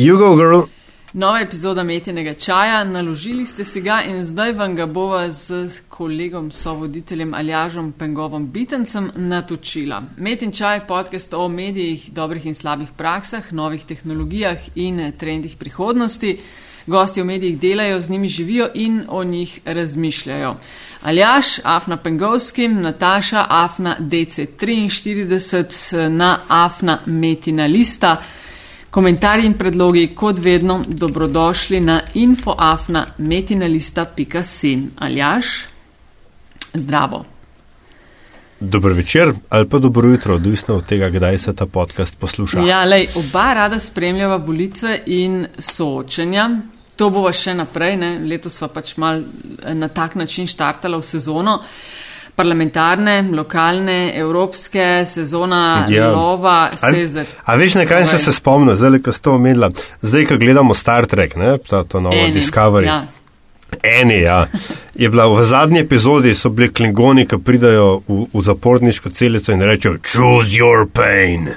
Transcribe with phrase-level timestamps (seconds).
[0.00, 0.60] Jugo Girl.
[1.12, 6.50] Nova epizoda Metinega čaja, naložili ste si ga in zdaj vam ga bova z kolegom,
[6.50, 10.02] sovoditeljem Aljažom Pengovom Bitencem natočila.
[10.16, 16.38] Metin čaj, podcast o medijih, dobrih in slabih praksah, novih tehnologijah in trendih prihodnosti.
[16.86, 20.56] Gosti v medijih delajo, z njimi živijo in o njih razmišljajo.
[21.02, 28.22] Aljaš, Afna Pengovskim, Nataša, Afna DC43, na Afna Metina lista.
[28.90, 34.90] Komentarji in predlogi, kot vedno, dobrodošli na infoafna.metinalista.sin.
[34.98, 35.46] Aljaš,
[36.74, 37.24] zdravo.
[38.60, 42.60] Dobro večer ali pa dobro jutro, odvisno od tega, kdaj se ta podcast posluša.
[42.60, 46.50] Ja, lej, oba rada spremljava volitve in soočenja.
[46.96, 48.18] To bova še naprej, ne?
[48.18, 49.22] letos sva pač mal
[49.74, 51.62] na tak način štartala v sezono.
[52.40, 56.08] Parlamentarne, lokalne, evropske, sezona ja.
[56.08, 57.24] lova, vse za.
[57.44, 59.68] A veš, na kaj sem se spomnil, zdaj, ko si to omenila?
[60.00, 62.86] Zdaj, ko gledamo Star Trek, ne, to novo Eni, Discovery.
[62.88, 63.02] Ja.
[63.82, 64.46] Eni, ja.
[64.94, 69.64] Je bila v zadnji epizodi, so bili klingoni, ki pridajo v, v zaporniško celico in
[69.68, 71.50] rečejo: Choose your pain.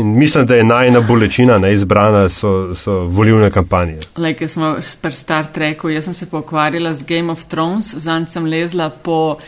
[0.00, 4.00] In mislim, da je najna bolečina neizbrana, so, so volivne kampanje.
[4.16, 8.50] Like, smo pri Star Treku, jaz sem se pokvarila z Game of Thrones, zanj sem
[8.50, 9.46] lezla po uh,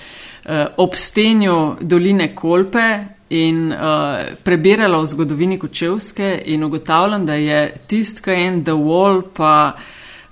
[0.76, 3.78] obstenju doline Kolpe in uh,
[4.42, 9.76] prebirala v zgodovini Kočevske in ugotavljam, da je tist, kaj je The Wall pa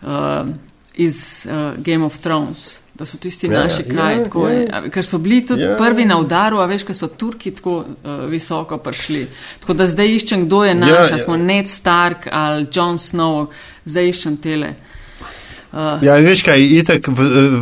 [0.02, 0.48] uh,
[0.94, 4.90] iz uh, Game of Thrones da so tisti ja, naši kraji, ja, ja.
[4.90, 5.76] ker so bili tudi ja.
[5.76, 9.26] prvi na udaru, a veš, ker so Turki tako uh, visoko prišli.
[9.60, 11.18] Tako da zdaj iščem, kdo je naš, ja, ja.
[11.24, 13.50] smo Ned Stark ali Jon Snow,
[13.84, 14.70] zdaj iščem tele.
[14.70, 14.95] Uh,
[16.02, 17.08] ja, veš kaj, itak,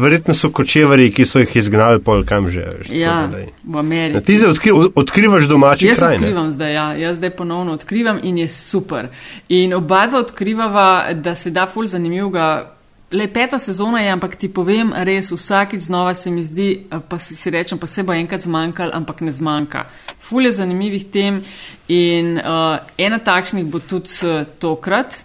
[0.01, 2.67] verjetno so kočevari, ki so jih izgnali pol kam že.
[2.91, 3.31] Ja,
[3.65, 4.17] v Ameriki.
[4.17, 6.15] Ja, ti zdaj odkri, odkrivaš domači jaz kraj.
[6.15, 6.55] Jaz odkrivam ne?
[6.59, 9.09] zdaj, ja, jaz zdaj ponovno odkrivam in je super.
[9.49, 12.75] In oba dva odkrivava, da se da ful zanimivega
[13.15, 17.19] Le peta sezona je, ampak ti povem, res vsakič znova se mi zdi, eh, pa
[17.19, 19.85] si, si rečem, pa se bo enkrat zmanjkal, ampak ne zmanjka.
[20.19, 21.43] Fulje zanimivih tem
[21.89, 24.11] in uh, ena takšnih bo tudi
[24.59, 25.21] tokrat.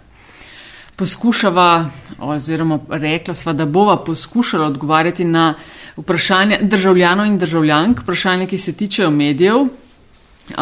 [0.96, 1.90] Poskušava,
[2.20, 5.54] oziroma rekla sva, da bova poskušala odgovarjati na
[5.96, 9.66] vprašanja državljanov in državljank, vprašanja, ki se tičejo medijev.
[10.50, 10.56] Uh,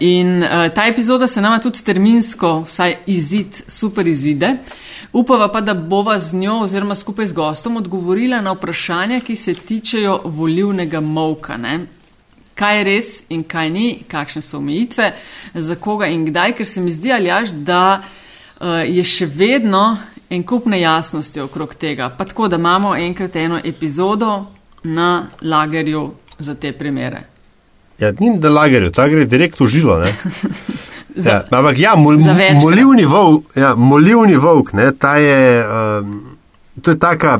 [0.00, 4.56] in uh, ta epizoda se nama tudi terminsko, vsaj izid, super izide.
[5.12, 9.54] Upava pa, da bova z njo oziroma skupaj z gostom odgovorila na vprašanja, ki se
[9.54, 11.56] tičejo volivnega molka.
[11.56, 11.86] Ne?
[12.54, 15.12] Kaj je res in kaj ni, kakšne so omejitve,
[15.54, 19.96] za koga in kdaj, ker se mi zdi, aljaš, da uh, je še vedno
[20.30, 22.10] en kup nejasnosti okrog tega.
[22.18, 24.44] Pa tako, da imamo enkrat eno epizodo
[24.82, 27.22] na lagerju za te primere.
[27.98, 30.00] Ja, ni na lagerju, ta gre direkt v žilo.
[31.16, 32.18] Za, ja, ampak ja, mol,
[32.62, 34.88] molivni volk, ja, molivni volk ne,
[35.22, 35.66] je,
[36.00, 36.16] um,
[36.82, 37.38] to je taka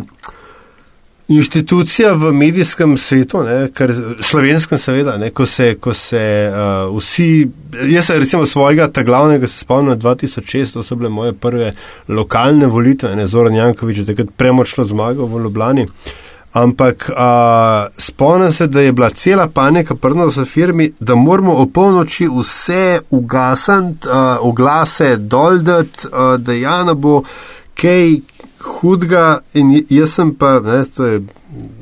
[1.29, 7.49] inštitucija v medijskem svetu, ne, kar, slovenskem seveda, ne, ko se, ko se uh, vsi,
[7.89, 11.73] jaz se recimo svojega, ta glavnega se spomnim 2006, to so bile moje prve
[12.09, 15.89] lokalne volitve, ne, Zoran Jankovič je takrat premočno zmagal v Ljubljani.
[15.89, 16.12] Uh,
[16.55, 17.11] Ampak
[17.99, 23.01] spomnim se, da je bila cela panika prna v firmi, da moramo o polnoči vse
[23.11, 24.09] ugasniti,
[24.41, 26.06] oglase doldati,
[26.39, 27.23] da Jana bo
[27.75, 28.15] kaj
[28.64, 31.20] hudega in jaz sem pa, ne, to je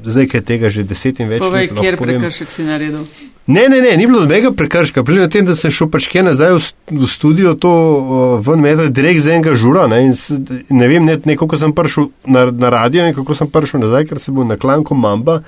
[0.05, 1.49] zdaj kaj tega že deset in več let.
[1.49, 3.07] Povej, kjer prekršek si naredil.
[3.47, 5.03] Ne, ne, ne, ni bilo nobenega prekrška.
[5.03, 6.61] Pri tem, da sem šel pač kje nazaj v,
[7.03, 7.73] v studio, to
[8.47, 9.89] ven med, direkt z enega žura.
[9.91, 10.05] Ne,
[10.71, 14.07] ne vem, ne, ne, kako sem prišel na, na radio in kako sem prišel nazaj,
[14.11, 15.41] ker sem bil na klanku Mamba,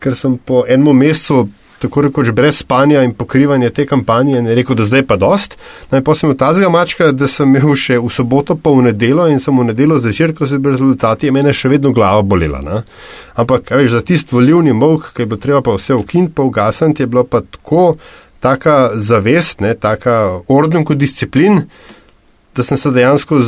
[0.00, 1.44] ker sem po enem mesecu
[1.84, 5.56] tako rekoč brez spanja in pokrivanja te kampanje in rekel, da zdaj pa dost.
[5.92, 9.42] Naj posem od tazga mačka, da sem imel še v soboto pa v nedelo in
[9.42, 12.62] sem v nedelo zvečer, ko so bili rezultati, mene še vedno glava bolela.
[12.64, 12.82] Ne?
[13.36, 17.04] Ampak, veš, za tist volivni mok, ki je bilo treba pa vse ukin, pa ugasniti,
[17.04, 17.94] je bilo pa tako,
[18.44, 21.62] taka zavest, ne, taka orden kot disciplin,
[22.54, 23.40] da sem se dejansko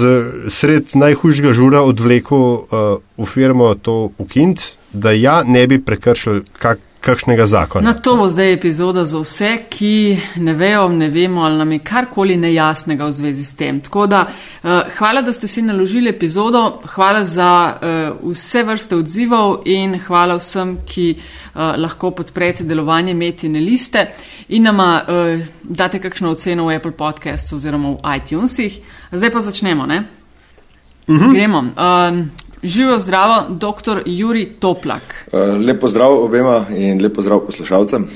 [0.51, 2.87] sred najhujšega žura odvlekel uh,
[3.19, 7.87] v firmo to ukint, da ja ne bi prekršil kak, kakšnega zakona.
[7.87, 11.79] Na to bo zdaj epizoda za vse, ki ne vejo, ne vemo, ali nam je
[11.79, 13.81] karkoli nejasnega v zvezi s tem.
[13.81, 19.63] Tako da uh, hvala, da ste si naložili epizodo, hvala za uh, vse vrste odzivov
[19.71, 24.09] in hvala vsem, ki uh, lahko podprete delovanje Metine liste
[24.49, 28.81] in nama uh, date kakšno oceno v Apple Podcasts oziroma v iTunesih.
[29.13, 30.03] Zdaj pa začnemo, ne?
[31.09, 31.33] Mhm.
[31.33, 31.59] Gremo.
[31.59, 34.03] Uh, Živijo zdravo, dr.
[34.07, 35.29] Juri Toplak.
[35.33, 38.09] Eh, lepo zdrav obema in lepo zdrav poslušalcem.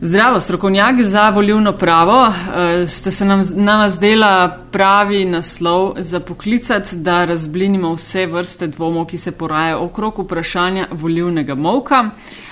[0.00, 2.26] Zdravo, strokovnjak za volivno pravo.
[2.26, 9.06] Eh, ste se nam, nam zdela pravi naslov za poklicati, da razblinimo vse vrste dvomov,
[9.06, 12.00] ki se porajajo okrog vprašanja volivnega molka.
[12.00, 12.47] Uh,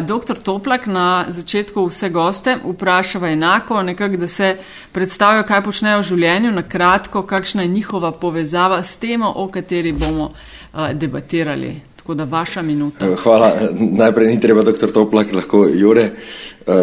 [0.00, 4.56] doktor Toplak na začetku vse goste vprašava enako, nekako, da se
[4.92, 9.92] predstavijo, kaj počnejo v življenju, na kratko, kakšna je njihova povezava s temo, o kateri
[9.92, 11.74] bomo uh, debatirali.
[11.96, 13.06] Tako da vaša minuta.
[13.22, 13.52] Hvala.
[13.76, 16.10] Najprej ni treba doktor Toplak, lahko Jure.
[16.66, 16.74] Uh,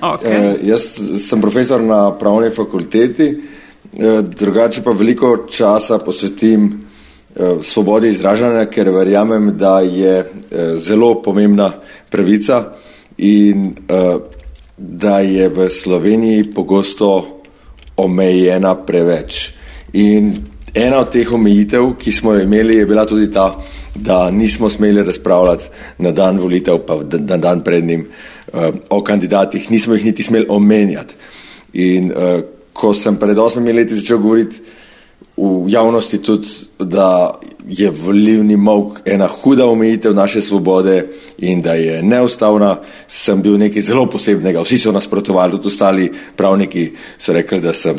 [0.00, 0.54] okay.
[0.54, 0.88] uh, jaz
[1.28, 6.85] sem profesor na pravni fakulteti, uh, drugače pa veliko časa posvetim
[7.36, 11.68] Eh, svobodi izražanja, ker verjamem, da je eh, zelo pomembna
[12.10, 12.62] pravica
[13.18, 14.16] in eh,
[14.76, 17.42] da je v Sloveniji pogosto
[17.96, 19.50] omejena preveč.
[19.92, 20.30] In
[20.74, 23.50] ena od teh omejitev, ki smo jo imeli, je bila tudi ta,
[23.94, 25.68] da nismo smeli razpravljati
[25.98, 26.96] na dan volitev, pa
[27.28, 28.06] na dan pred njim
[28.90, 31.14] o kandidatih, nismo jih niti smeli omenjati.
[31.72, 32.12] In
[32.72, 34.60] ko sem pred osmimi leti začel govoriti,
[35.36, 36.48] v javnosti tudi,
[36.78, 43.58] da je volivni mok ena huda omejitev naše svobode in da je neustavna, sem bil
[43.58, 44.62] nekaj zelo posebnega.
[44.62, 47.96] Vsi so nasprotovali, tudi ostali pravniki so rekli, da sem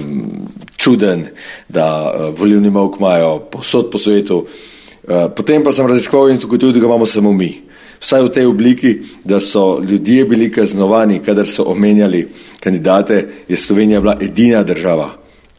[0.77, 1.27] čuden,
[1.69, 4.37] da uh, volivni mok imajo posod po svetu.
[4.37, 7.67] Uh, potem pa sem raziskoval in tudi, da ga imamo samo mi.
[7.99, 12.27] Vsaj v tej obliki, da so ljudje bili kaznovani, kadar so omenjali
[12.59, 15.09] kandidate, je Slovenija bila edina država,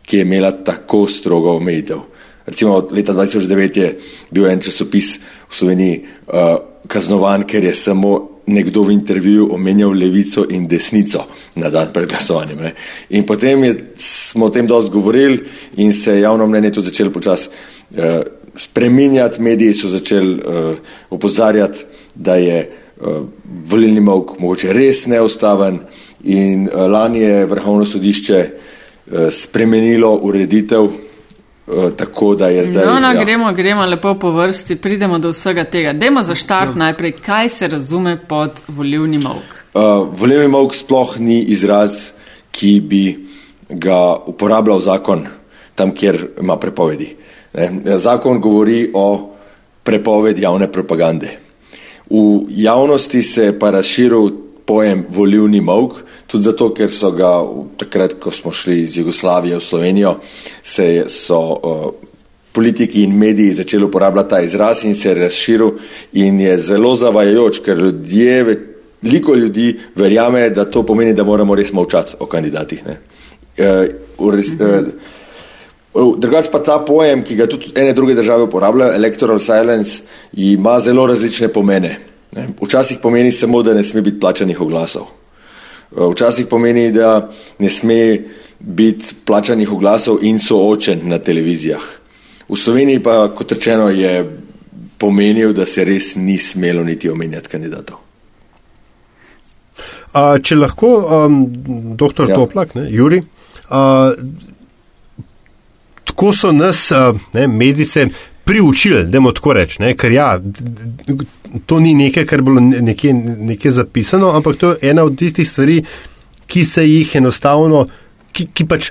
[0.08, 1.98] ki je imela tako strogo omejitev.
[2.46, 3.98] Recimo leta 2009 je
[4.30, 5.18] bil en časopis
[5.50, 6.56] v Sloveniji uh,
[6.88, 11.26] kaznovan, ker je samo nekdo v intervjuju omenjal levico in desnico
[11.60, 12.70] na dan pred glasovanjem.
[13.10, 15.44] In potem je, smo o tem dosti govorili
[15.76, 18.24] in se je javno mnenje tudi začelo počasi uh,
[18.56, 20.78] spreminjati, mediji so začeli uh,
[21.10, 21.84] opozarjati,
[22.14, 23.28] da je uh,
[23.68, 25.78] volilni mok mogoče res neustaven
[26.24, 28.67] in uh, lani je vrhovno sodišče uh,
[29.30, 32.86] spremenilo ureditev, eh, tako da je zdaj.
[32.86, 33.24] No, no, ja.
[33.24, 35.92] gremo, gremo lepo po vrsti, pridemo do vsega tega.
[35.92, 36.84] Demo za štart no.
[36.84, 39.56] najprej, kaj se razume pod volivni mok.
[39.74, 42.10] Uh, volivni mok sploh ni izraz,
[42.50, 43.26] ki bi
[43.68, 45.26] ga uporabljal zakon
[45.74, 47.14] tam, kjer ima prepovedi.
[47.54, 47.98] Ne?
[47.98, 49.34] Zakon govori o
[49.82, 51.38] prepovedi javne propagande.
[52.10, 54.30] V javnosti se je pa razširil
[54.68, 57.32] pojem volivni mok, tudi zato, ker so ga
[57.80, 60.14] takrat, ko smo šli iz Jugoslavije v Slovenijo,
[60.62, 61.86] se so uh,
[62.52, 65.70] politiki in mediji začeli uporabljati ta izraz in se je razširil
[66.20, 68.58] in je zelo zavajajoč, ker ljudje,
[69.02, 72.84] veliko ljudi verjame, da to pomeni, da moramo res molčati o kandidatih.
[72.84, 74.90] Uh, res, uh,
[75.98, 80.04] Drugač pa ta pojem, ki ga tudi ene druge države uporabljajo, electoral silence,
[80.36, 81.96] ima zelo različne pomene.
[82.32, 85.06] Včasih pomeni samo, da ne sme biti plačanih oglasov.
[85.90, 88.18] Včasih pomeni, da ne sme
[88.58, 91.82] biti plačanih oglasov in soočen na televizijah.
[92.48, 94.38] V Sloveniji pa, kot rečeno, je
[94.98, 97.96] pomenil, da se res ni smelo niti omenjati kandidatov.
[100.12, 100.90] A, če lahko,
[101.26, 101.42] um,
[101.96, 102.36] doktor ja.
[102.36, 103.20] Toplak, ne, Juri,
[103.68, 104.12] a,
[106.08, 108.08] tako so nas, a, ne, medice,
[108.48, 110.28] priučili, da mu tako rečem, ker ja,
[111.66, 115.50] to ni nekaj, kar je bilo nekje, nekje zapisano, ampak to je ena od tistih
[115.50, 115.82] stvari,
[116.46, 117.84] ki se jih enostavno,
[118.32, 118.88] ki, ki pač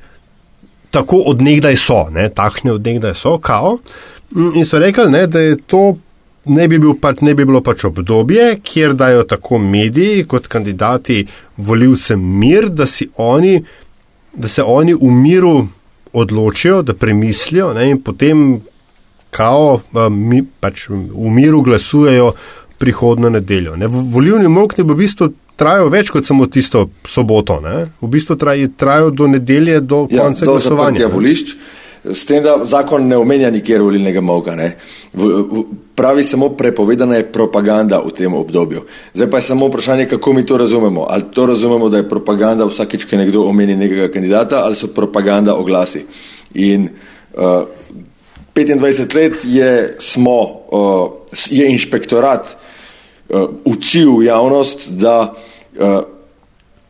[0.94, 3.80] tako odnegdaj so, ne, takšne odnegdaj so, kao.
[4.38, 5.88] In so rekli, ne, da je to.
[6.48, 11.26] Ne bi, bil pač, ne bi bilo pač obdobje, kjer dajo tako mediji kot kandidati
[11.58, 12.86] voljivcem mir, da,
[13.20, 13.58] oni,
[14.32, 15.58] da se oni v miru
[16.14, 18.46] odločijo, da premislijo ne, in potem
[19.38, 22.32] kao, mi pač v miru glasujejo
[22.78, 23.76] prihodno nedeljo.
[23.76, 23.88] Ne.
[23.88, 27.88] Volivni mok ne bo v bistvu trajal več kot samo tisto soboto, ne.
[28.02, 31.10] v bistvu trajajo do nedelje, do ja, konca do glasovanja.
[32.08, 34.54] S tem, da zakon ne omenja nikjer volilnega moka.
[35.98, 38.86] Pravi samo prepovedana je propaganda v tem obdobju.
[39.18, 41.08] Zdaj pa je samo vprašanje, kako mi to razumemo.
[41.10, 45.58] Ali to razumemo, da je propaganda vsakeč, ko nekdo omeni nekega kandidata, ali so propaganda
[45.58, 46.06] oglasi.
[46.54, 46.88] In
[47.34, 47.66] uh,
[48.58, 51.10] 25 let je, smo, uh,
[51.50, 52.58] je inšpektorat
[53.30, 55.34] uh, učil javnost, da
[55.80, 56.02] uh,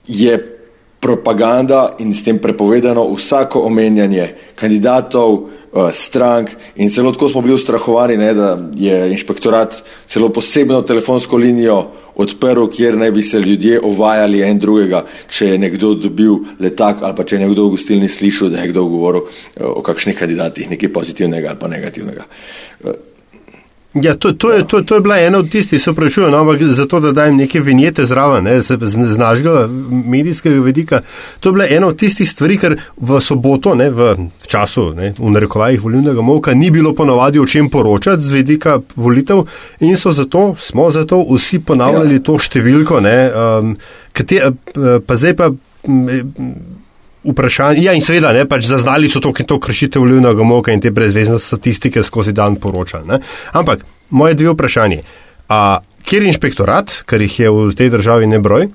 [0.08, 0.60] je
[1.00, 5.50] propaganda in s tem prepovedano vsako omenjanje kandidatov,
[5.92, 11.80] strank in celo tako smo bili ustrahovani, ne, da je inšpektorat celo posebno telefonsko linijo
[12.16, 17.16] odprl, kjer naj bi se ljudje ovajali en drugega, če je nekdo dobil letak ali
[17.16, 20.70] pa če je nekdo v gostilni slišal, da je kdo govoril uh, o kakšnih kandidatih,
[20.70, 22.26] nekaj pozitivnega ali pa negativnega.
[24.04, 26.64] Ja, to, to, je, to, to je bila ena od tistih, se pravičujem, no, ampak
[26.64, 31.02] zato, da dajem neke vinjete zraven, ne, z, z, z našega medijskega vedika.
[31.40, 34.14] To je bila ena od tistih stvari, ker v soboto, ne, v,
[34.44, 38.80] v času, ne, v narekovajih volilnega moka, ni bilo ponovadi o čem poročati z vedika
[38.96, 39.46] volitev
[39.80, 42.26] in so zato, smo zato vsi ponavljali ja.
[42.26, 43.78] to številko, ne, um,
[44.14, 44.52] kate,
[45.08, 45.52] pa zdaj pa.
[47.28, 47.84] Vprašanje.
[47.84, 50.94] Ja, in seveda, ne, pač zaznali so to, ki to kršite volilnega moka in te
[50.96, 53.20] brezvezne statistike skozi dan poročali.
[53.52, 55.02] Ampak moje dve vprašanje.
[55.52, 58.70] A, kjer je inšpektorat, ker jih je v tej državi ne broj?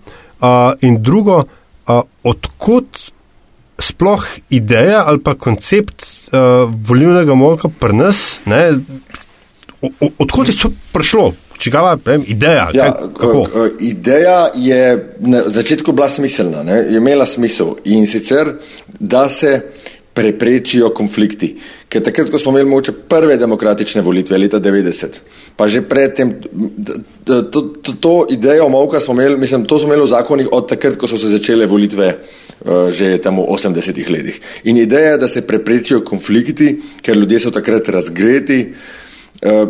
[0.44, 1.44] A, in drugo,
[1.88, 3.00] a, odkot
[3.82, 8.76] sploh ideja ali pa koncept a, volilnega moka pri nas, ne,
[10.20, 11.32] odkot je to prišlo?
[11.62, 12.66] Čigava vem, ideja?
[12.74, 14.82] Ja, kaj, ideja je
[15.20, 16.82] na začetku bila smiselna, ne?
[16.90, 18.56] je imela smisel in sicer,
[18.98, 19.60] da se
[20.12, 21.54] preprečijo konflikti.
[21.88, 25.20] Ker takrat, ko smo imeli moče prve demokratične volitve leta 90,
[25.56, 26.34] pa že predtem,
[27.24, 30.98] to, to, to, idejo molka smo imeli, mislim, to smo imeli v zakonih od takrat,
[31.00, 34.40] ko so se začele volitve uh, že tam v 80-ih letih.
[34.68, 39.01] In ideja je, da se preprečijo konflikti, ker ljudje so takrat razgreti, uh, Eh,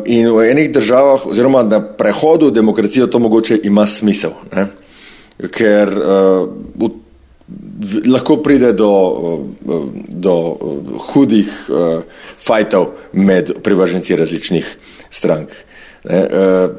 [0.04, 4.66] in v enih državah, oziroma na prehodu v demokracijo, to mogoče ima smisel, ne?
[5.48, 6.44] ker uh,
[6.76, 6.88] v,
[7.80, 10.34] v, lahko pride do, uh, do
[11.10, 12.04] hudih uh,
[12.38, 14.76] fajtov med privrženci različnih
[15.10, 15.56] strank.
[16.04, 16.20] Ne?
[16.20, 16.76] Uh,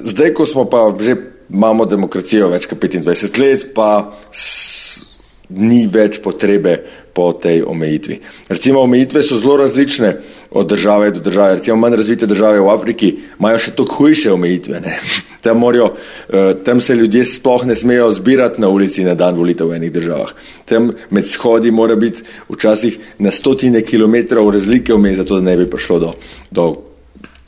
[0.00, 1.16] zdaj, ko smo pa že
[1.52, 5.04] imamo demokracijo več kot 25 let, pa s,
[5.52, 6.78] ni več potrebe
[7.12, 8.20] po tej omejitvi.
[8.48, 11.54] Recimo, omejitve so zelo različne od države do države.
[11.54, 14.80] Recimo, manj razvite države v Afriki imajo še toliko hujše omejitve.
[15.42, 19.72] Tam, morajo, uh, tam se ljudje sploh ne smejo zbirati na ulici na dan volitev
[19.72, 20.30] v enih državah.
[20.64, 25.66] Tam med shodi mora biti včasih na stotine kilometrov razlike vmes, zato da ne bi
[25.70, 26.12] prišlo do,
[26.50, 26.66] do,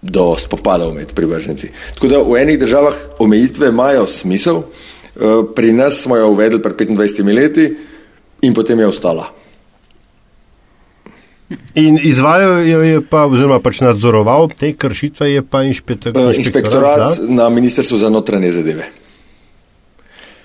[0.03, 1.71] do spopadov med privrženci.
[1.95, 6.75] Tako da v enih državah omejitve imajo smisel, uh, pri nas smo jo uvedli pred
[6.91, 7.71] 25 leti
[8.43, 9.31] in potem je ostala.
[11.75, 17.15] In izvajal jo je pa, oziroma pač nadzoroval te kršitve, je pa inšpektor, uh, inšpektorat
[17.15, 17.27] za?
[17.29, 18.89] na Ministrstvu za notranje zadeve.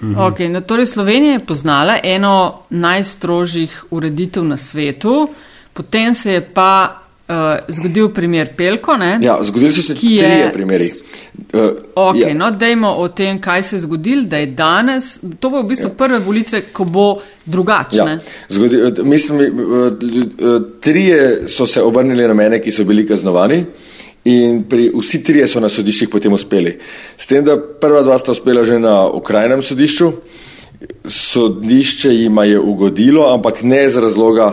[0.01, 0.15] Mhm.
[0.15, 5.29] Okay, no, torej Slovenija je poznala eno najstrožjih ureditev na svetu,
[5.73, 7.36] potem se je pa uh,
[7.67, 8.98] zgodil primer Pelko.
[8.98, 10.17] Ne, ja, zgodili so se tri
[10.53, 10.89] primeri.
[11.53, 12.33] Uh, ok, ja.
[12.33, 15.91] no, dejmo o tem, kaj se je zgodilo, da je danes, to bo v bistvu
[15.91, 15.95] ja.
[15.98, 17.05] prve volitve, ko bo
[17.45, 18.17] drugačne.
[18.50, 19.03] Ja.
[19.03, 19.45] Mislim,
[20.81, 23.63] trije so se obrnili na mene, ki so bili kaznovani.
[24.29, 26.74] In pri, vsi trije so na sodiščih potem uspeli.
[27.17, 30.12] S tem, da prva dva sta uspela že na okrajnem sodišču,
[31.07, 34.51] sodišče jima je ugodilo, ampak ne z razloga,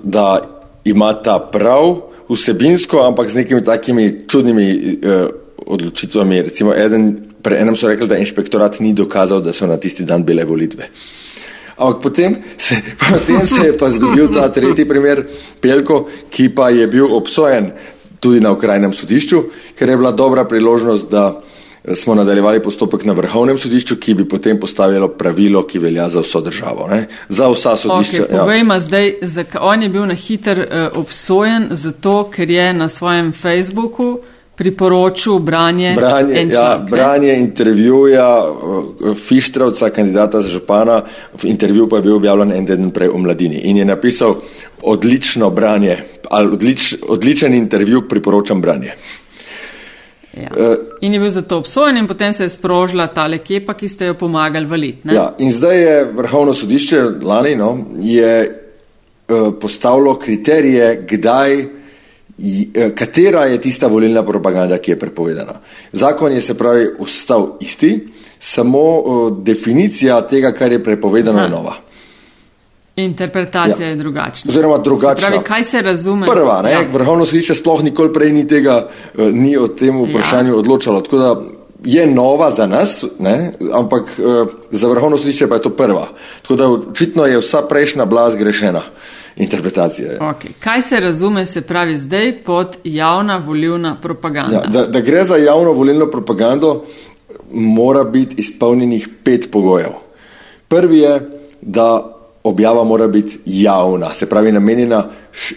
[0.00, 0.40] da
[0.84, 1.96] ima ta prav
[2.30, 5.26] vsebinsko, ampak z nekimi takimi čudnimi uh,
[5.66, 6.42] odločitvami.
[6.42, 10.24] Recimo, eden, pre enem so rekli, da inšpektorat ni dokazal, da so na tisti dan
[10.24, 10.88] bile volitve.
[11.80, 12.76] Ampak potem se,
[13.10, 15.24] potem se je pa zgodil ta tretji primer,
[15.60, 17.72] Pelko, ki pa je bil obsojen
[18.20, 19.42] tudi na okrajnem sodišču,
[19.78, 21.40] ker je bila dobra priložnost, da
[21.94, 26.40] smo nadaljevali postopek na vrhovnem sodišču, ki bi potem postavilo pravilo, ki velja za vso
[26.40, 26.88] državo.
[26.90, 27.06] Ne?
[27.28, 28.22] Za vsa sodišča.
[28.22, 28.80] Okay, povejma ja.
[28.80, 34.18] zdaj, zakaj on je bil na hiter uh, obsojen, zato ker je na svojem Facebooku
[34.60, 41.02] priporočil branje, branje, ja, branje intervjuja uh, Fištravca, kandidata za župana.
[41.42, 44.36] Intervju pa je bil objavljen en teden prej v mladini in je napisal
[44.82, 45.96] odlično branje,
[46.30, 48.92] odlič, odličen intervju, priporočam branje.
[50.36, 50.50] Ja.
[50.56, 54.06] Uh, in je bil zato obsojen, in potem se je sprožila ta lekepa, ki ste
[54.06, 55.10] jo pomagali valiti.
[55.14, 58.62] Ja, in zdaj je vrhovno sodišče lani no, je,
[59.28, 65.58] uh, postavilo kriterije, kdaj, uh, katera je tista volilna propaganda, ki je prepovedana.
[65.92, 68.08] Zakon je se pravi ostal isti,
[68.38, 71.46] samo uh, definicija tega, kar je prepovedano, Aha.
[71.46, 71.74] je nova.
[73.04, 73.90] Interpretacija ja.
[73.90, 74.48] je drugačna.
[74.48, 75.28] Oziroma drugačna.
[75.28, 76.26] Pravi, kaj se razume?
[76.26, 76.80] Prva, ja.
[76.92, 78.88] vrhovno sodišče sploh nikoli prej ni tega,
[79.18, 80.56] eh, ni o tem vprašanju ja.
[80.56, 81.00] odločalo.
[81.00, 81.40] Tako da
[81.84, 83.52] je nova za nas, ne?
[83.74, 86.08] ampak eh, za vrhovno sodišče pa je to prva.
[86.42, 88.82] Tako da očitno je vsa prejšnja bila zgrešena.
[89.36, 90.18] Interpretacija.
[90.18, 90.50] Okay.
[90.60, 94.54] Kaj se razume, se pravi zdaj pod javna volilna propaganda?
[94.54, 96.84] Ja, da, da gre za javno volilno propagando,
[97.52, 99.90] mora biti izpolnjenih pet pogojev.
[100.68, 101.20] Prvi je,
[101.60, 105.04] da objava mora biti javna, se pravi namenjena,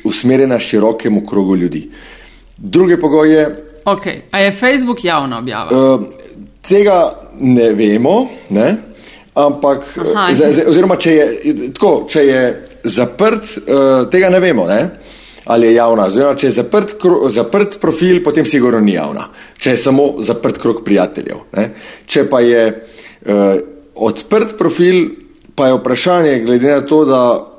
[0.04, 1.90] usmerjena širokemu krogu ljudi.
[2.58, 3.66] Drugi pogoj je.
[3.86, 4.20] Okay.
[4.32, 5.94] A je Facebook javna objava?
[5.94, 6.04] Uh,
[6.62, 8.76] tega ne vemo, ne?
[9.34, 9.98] ampak,
[10.32, 11.26] z, z, oziroma če je,
[11.74, 12.42] tako, če je
[12.84, 14.68] zaprt, uh, tega ne vemo.
[14.68, 14.90] Ne?
[15.46, 16.08] ali je javna.
[16.08, 16.96] Oziroma, če je zaprt,
[17.30, 19.28] zaprt profil, potem sigurno ni javna,
[19.60, 21.42] če je samo zaprt krok prijateljev.
[21.58, 21.66] Ne?
[22.08, 23.44] Če pa je uh,
[24.08, 25.04] odprt profil,
[25.56, 27.54] pa je vprašanje, glede na to, da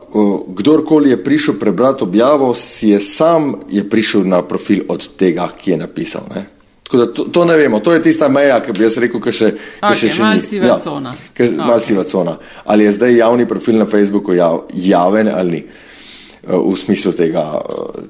[0.48, 5.70] kdorkoli je prišel prebrati objavo, si je sam je prišel na profil od tega, ki
[5.70, 6.22] je napisal.
[6.34, 6.46] Ne?
[6.92, 9.48] Da, to, to ne vemo, to je tista meja, ki bi jaz rekel, ki še,
[9.80, 10.60] okay, še, še ni.
[10.62, 11.50] Ja, okay.
[11.56, 12.36] Mal siva cona.
[12.64, 17.48] Ali je zdaj javni profil na Facebooku jav, javen ali ni, uh, v smislu tega.
[17.58, 18.04] Uh,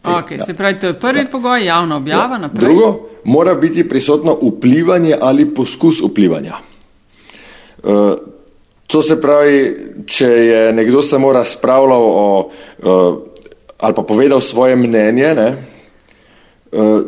[0.00, 0.46] Te, okay, ja.
[0.48, 1.28] Se pravi, to je prvi ja.
[1.28, 2.38] pogoj, javna objava.
[2.40, 2.48] Ja.
[2.48, 6.56] Drugo, mora biti prisotno vplivanje ali poskus vplivanja.
[7.82, 8.14] Uh,
[8.90, 9.58] to se pravi,
[10.06, 12.50] če je nekdo samo razpravljal o,
[12.82, 13.18] uh,
[13.78, 15.48] ali pa povedal svoje mnenje, ne,
[16.72, 17.00] uh,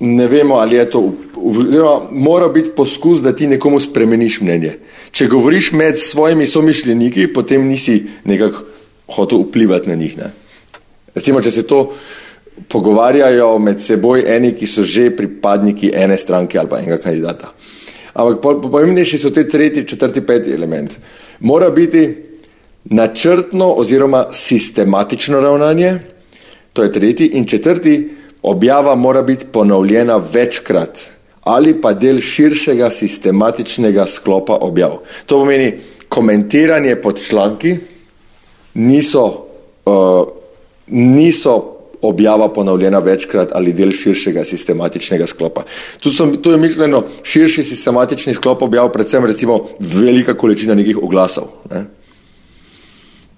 [0.00, 1.02] ne vemo, ali je to,
[1.36, 4.76] oziroma mora biti poskus, da ti nekomu spremeniš mnenje.
[5.10, 8.62] Če govoriš med svojimi somišljeniki, potem nisi nekako
[9.08, 10.16] hotel vplivati na njih.
[10.18, 10.30] Ne?
[11.14, 11.88] Recimo, če se to
[12.68, 17.52] pogovarjajo med seboj eni, ki so že pripadniki ene stranke ali pa enega kandidata.
[18.12, 20.98] Ampak pomembnejši so te tretji, četrti, peti element.
[21.40, 22.16] Mora biti
[22.84, 25.98] načrtno oziroma sistematično ravnanje,
[26.72, 31.00] to je tretji, in četrti, Objava mora biti ponovljena večkrat
[31.42, 34.98] ali pa del širšega sistematičnega sklopa objav.
[35.26, 35.72] To pomeni,
[36.08, 37.76] komentiranje pod članki
[38.74, 39.46] niso,
[39.84, 40.28] uh,
[40.86, 45.64] niso objava ponovljena večkrat ali del širšega sistematičnega sklopa.
[46.00, 51.44] Tu, so, tu je mišljeno širši sistematični sklop objav, predvsem recimo velika količina nekih oglasov.
[51.70, 51.84] Ne?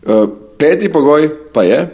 [0.02, 1.86] Uh, peti pogoj pa je,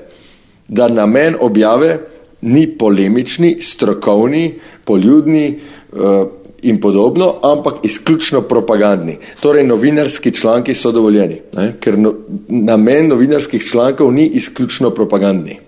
[0.69, 1.99] da namen objave
[2.41, 4.55] ni polemični, strokovni,
[4.85, 5.59] poljudni
[5.93, 6.27] uh,
[6.63, 9.19] in podobno, ampak izključno propagandni.
[9.41, 11.73] Torej, novinarski članki so dovoljeni, ne?
[11.81, 12.15] ker no,
[12.49, 15.66] namen novinarskih člankov ni izključno propagandni.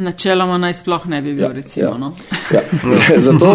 [0.00, 1.88] Načeloma naj sploh ne bi bil, ja, recimo.
[1.88, 2.12] Ja, no?
[2.52, 2.62] ja.
[3.26, 3.50] Zato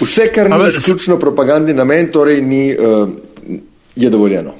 [0.00, 3.08] vse, kar ni izključno propagandni namen, torej ni, uh,
[3.96, 4.52] je dovoljeno.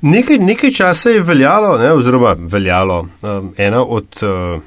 [0.00, 4.60] Nekaj, nekaj časa je veljalo, ne, oziroma veljalo um, ena od uh,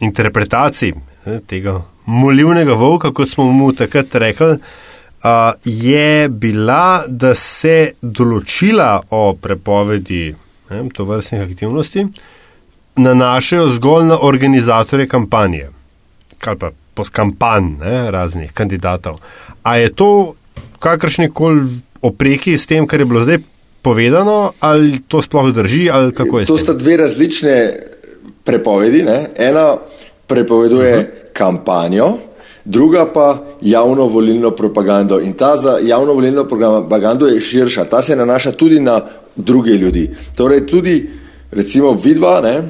[0.00, 0.92] interpretacij
[1.26, 4.58] ne, tega molivnega volka, kot smo mu takrat rekli, uh,
[5.64, 10.34] je bila, da se določila o prepovedi
[10.94, 12.06] to vrstnih aktivnosti
[13.02, 15.68] nanašajo zgolj na organizatore kampanje,
[16.44, 17.76] ali pa po kampanj
[18.10, 19.20] raznih kandidatov.
[19.62, 20.34] A je to
[20.78, 21.62] kakršni koli
[22.02, 23.38] opreki s tem, kar je bilo zdaj
[23.82, 26.52] povedano, ali to sploh drži, ali kako je to?
[26.52, 27.56] To sta dve različne
[28.44, 29.02] prepovedi.
[29.02, 29.26] Ne?
[29.36, 29.76] Ena
[30.26, 31.32] prepoveduje uh -huh.
[31.32, 32.12] kampanjo,
[32.64, 35.20] druga pa javno volilno propagando.
[35.20, 39.00] In ta za javno volilno propagando je širša, ta se nanaša tudi na
[39.36, 40.10] druge ljudi.
[40.36, 41.10] Torej, tudi
[41.50, 42.62] recimo vidva ne?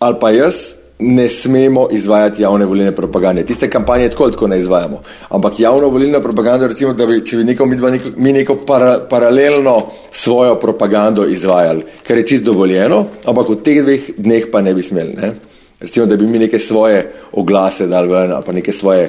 [0.00, 0.54] Ali pa jaz
[0.98, 3.44] ne smemo izvajati javne volilne propagande.
[3.44, 5.02] Tiste kampanje tako tako ne izvajamo.
[5.28, 8.56] Ampak javno volilno propagando, recimo, da bi, če bi neko, mi, dva, neko, mi neko
[8.66, 14.60] para, paralelno svojo propagando izvajali, kar je čist dovoljeno, ampak v teh dveh dneh pa
[14.60, 15.16] ne bi smeli.
[15.16, 15.32] Ne?
[15.80, 19.08] Recimo, da bi mi neke svoje oglase dal ven, ali pa neke svoje,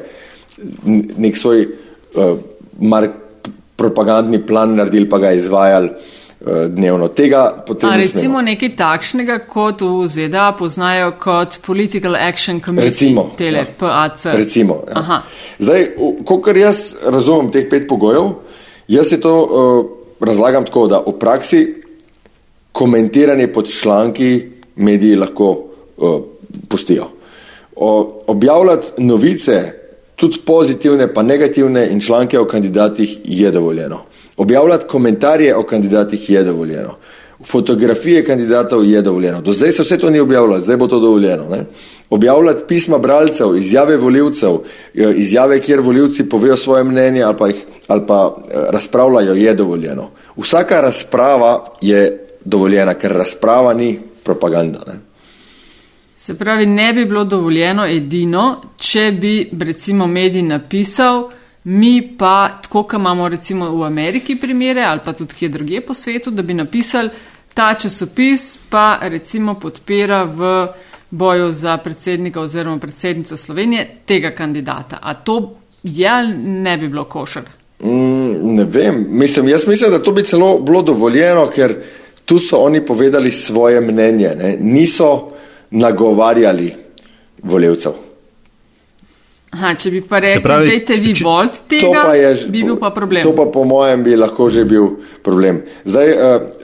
[1.17, 1.67] nek svoj
[2.15, 2.37] uh,
[2.79, 3.11] mark,
[3.75, 5.89] propagandni plan naredili, pa ga izvajali.
[6.41, 7.07] Dnevno.
[7.13, 13.25] Tega potem ne recimo nekaj takšnega, kot v ZDA poznajo kot Political Action Committee, recimo,
[13.37, 13.65] tele, ja.
[13.77, 14.25] PAC.
[14.25, 15.19] Recimo, ja.
[15.59, 15.85] Zdaj,
[16.25, 18.31] kolikor jaz razumem teh pet pogojev,
[18.89, 21.61] jaz se to uh, razlagam tako, da v praksi
[22.71, 24.41] komentiranje pod članki
[24.75, 26.21] mediji lahko uh,
[26.67, 27.11] pustijo.
[27.75, 29.73] O, objavljati novice,
[30.15, 34.01] tudi pozitivne pa negativne in članke o kandidatih je dovoljeno.
[34.41, 36.95] Objavljati komentarje o kandidatih je dovoljeno.
[37.45, 39.41] Fotografije kandidatov je dovoljeno.
[39.41, 41.43] Do zdaj se vse to ni objavljalo, zdaj bo to dovoljeno.
[41.49, 41.65] Ne?
[42.09, 44.55] Objavljati pisma bralcev, izjave voljivcev,
[44.95, 49.53] eh, izjave, kjer voljivci povejo svoje mnenje ali pa, jih, ali pa eh, razpravljajo, je
[49.53, 50.09] dovoljeno.
[50.37, 54.79] Vsaka razprava je dovoljena, ker razprava ni propaganda.
[54.87, 54.93] Ne?
[56.17, 61.29] Se pravi, ne bi bilo dovoljeno edino, če bi recimo medij napisal,
[61.63, 65.93] Mi pa, tako kot imamo recimo v Ameriki primere ali pa tudi kje druge po
[65.93, 67.09] svetu, da bi napisali
[67.53, 70.67] ta časopis, pa recimo podpira v
[71.09, 74.99] boju za predsednika oziroma predsednico Slovenije tega kandidata.
[75.01, 77.43] A to je ali ne bi bilo košar?
[77.83, 81.75] Mm, ne vem, mislim, jaz mislim, da to bi celo bilo dovoljeno, ker
[82.25, 84.57] tu so oni povedali svoje mnenje, ne?
[84.59, 85.29] niso
[85.71, 86.73] nagovarjali
[87.43, 87.91] voljevcev.
[89.51, 93.23] Aha, če bi pa rekli, da ste vi volt tega, je, bi bil pa problem.
[93.25, 95.59] To pa po mojem bi lahko že bil problem.
[95.83, 96.61] Zdaj, uh,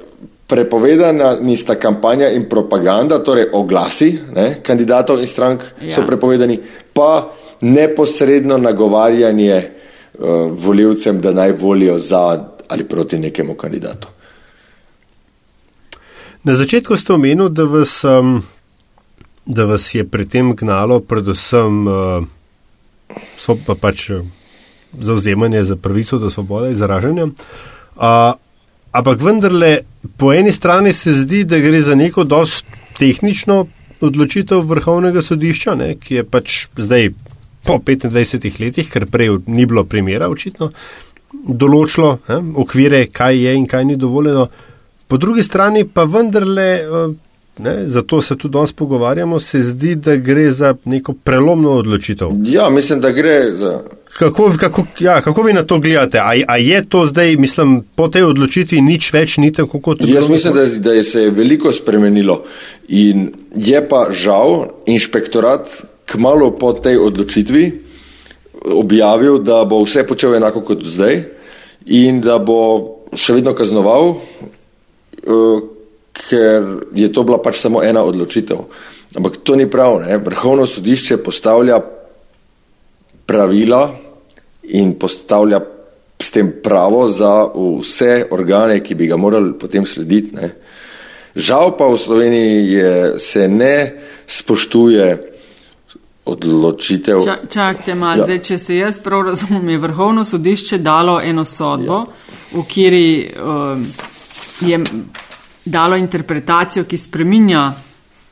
[0.48, 5.92] prepovedana nista kampanja in propaganda, torej oglasi ne, kandidatov in strank ja.
[5.92, 6.56] so prepovedani,
[6.96, 7.28] pa
[7.68, 12.24] neposredno nagovarjanje uh, voljivcem, da naj volijo za
[12.68, 14.08] ali proti nekemu kandidatu.
[16.44, 18.44] Na začetku ste omenili, da, um,
[19.46, 22.24] da vas je pri tem gnalo predvsem uh,
[23.66, 24.26] pa pač uh,
[25.00, 27.26] zauzemanje za pravico do svobode izražanja.
[27.26, 28.34] Uh,
[28.92, 29.78] ampak vendarle,
[30.18, 32.66] po eni strani se zdi, da gre za neko dost
[32.98, 33.66] tehnično
[34.02, 37.12] odločitev vrhovnega sodišča, ne, ki je pač zdaj
[37.66, 40.72] po 25 letih, ker prej ni bilo primera, očitno,
[41.48, 44.48] določilo ne, okvire, kaj je in kaj ni dovoljeno.
[45.08, 47.08] Po drugi strani pa vendarle, eh,
[47.58, 52.30] ne, zato se tudi danes pogovarjamo, se zdi, da gre za neko prelomno odločitev.
[52.46, 53.82] Ja, mislim, da gre za.
[54.18, 56.20] Kako, kako, ja, kako vi na to gledate?
[56.20, 60.16] A, a je to zdaj, mislim, po tej odločitvi nič več ni tako, kot bilo?
[60.16, 62.44] Jaz mislim, da, da je se je veliko spremenilo
[62.88, 65.70] in je pa žal inšpektorat
[66.06, 67.72] kmalo po tej odločitvi
[68.66, 71.24] objavil, da bo vse počel enako kot zdaj
[71.86, 72.60] in da bo
[73.16, 75.77] še vedno kaznoval, uh,
[76.18, 78.58] ker je to bila pač samo ena odločitev.
[79.16, 80.02] Ampak to ni prav.
[80.02, 80.18] Ne?
[80.18, 81.80] Vrhovno sodišče postavlja
[83.26, 83.92] pravila
[84.64, 85.62] in postavlja
[86.22, 90.36] s tem pravo za vse organe, ki bi ga morali potem slediti.
[90.36, 90.50] Ne?
[91.36, 93.76] Žal pa v Sloveniji je, se ne
[94.28, 95.34] spoštuje
[96.26, 97.22] odločitev.
[97.24, 98.40] Ča, čakajte malo, ja.
[98.44, 102.34] če se jaz prav razumem, je vrhovno sodišče dalo eno sodbo, ja.
[102.52, 103.86] v kateri um,
[104.66, 104.82] je
[105.68, 107.74] dalo interpretacijo, ki spreminja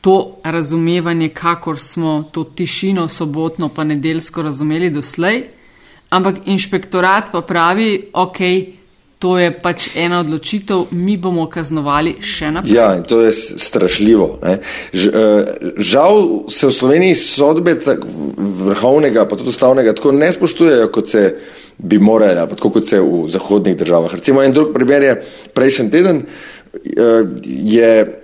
[0.02, 5.44] to razumevanje, kakor smo to tišino sobotno pa nedelsko razumeli doslej,
[6.10, 8.40] ampak inšpektorat pa pravi, ok,
[9.20, 12.76] to je pač ena odločitev, mi bomo kaznovali še naprej.
[12.76, 14.28] Ja, in to je strašljivo.
[14.44, 14.60] Eh,
[15.78, 17.74] žal se v Sloveniji sodbe
[18.70, 21.24] vrhovnega, pa tudi ustavnega, tako ne spoštujejo, kot se
[21.78, 24.14] bi morali, tako kot se v zahodnih državah.
[24.14, 25.16] Recimo en drug primer je
[25.54, 26.26] prejšnji teden,
[26.76, 28.20] Eh, je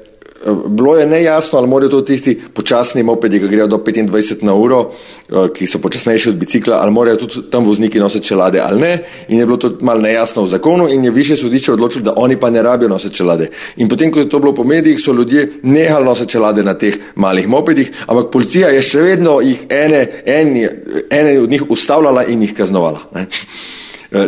[0.68, 4.92] bilo je nejasno, ali morajo to tisti počasni mopedi, ki grejo do 25 na uro,
[5.30, 9.04] eh, ki so počasnejši od bicikla, ali morajo tudi tam vozniki nositi čelade ali ne.
[9.28, 12.40] In je bilo to malo nejasno v zakonu in je više sodišče odločilo, da oni
[12.40, 13.50] pa ne rabijo nositi čelade.
[13.78, 16.98] In potem, ko je to bilo po medijih, so ljudje nehali nositi čelade na teh
[17.16, 20.70] malih mopedih, ampak policija je še vedno jih ene, ene,
[21.10, 23.00] ene od njih ustavljala in jih kaznovala.
[23.16, 23.28] Ne.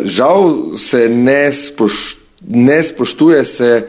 [0.06, 3.88] Žal se ne, spoš, ne spoštuje se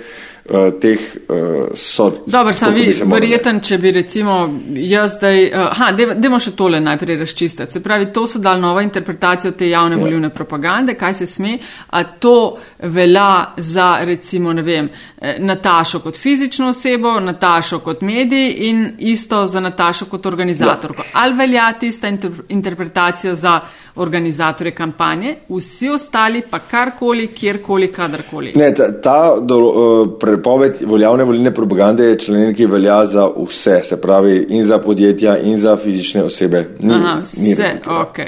[0.51, 2.27] uh, teh uh, sodb.
[2.27, 4.39] Dobro, sem vi verjeten, če bi recimo
[4.77, 7.73] jaz zdaj, uh, ha, dajmo še tole najprej razčistiti.
[7.73, 10.03] Se pravi, to so dal nova interpretacija te javne ja.
[10.03, 11.59] volivne propagande, kaj se sme,
[11.91, 12.37] a to
[12.83, 14.91] velja za recimo, ne vem,
[15.39, 21.03] Natašo kot fizično osebo, Natašo kot medij in isto za Natašo kot organizatorko.
[21.03, 21.21] Ja.
[21.23, 23.61] Ali velja tista inter interpretacija za
[23.95, 28.53] organizatore kampanje, vsi ostali pa karkoli, kjerkoli, kadarkoli.
[28.57, 33.81] Ne, ta, ta do, uh, prepoved voljavne volilne propagande je člen, ki velja za vse,
[33.85, 36.65] se pravi in za podjetja, in za fizične osebe.
[36.81, 38.19] Ni, Aha, vse, ok.